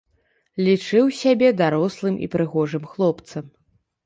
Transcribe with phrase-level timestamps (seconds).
[0.67, 3.45] Лічыў сябе дарослым і прыгожым хлопцам.